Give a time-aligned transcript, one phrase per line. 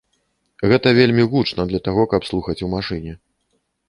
[0.69, 3.13] Гэта вельмі гучна для таго, каб слухаць у машыне.